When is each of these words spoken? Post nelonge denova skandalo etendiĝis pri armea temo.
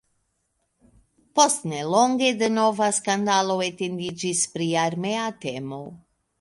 Post 1.39 1.67
nelonge 1.73 2.31
denova 2.41 2.89
skandalo 3.01 3.61
etendiĝis 3.69 4.43
pri 4.57 4.73
armea 4.89 5.31
temo. 5.49 5.83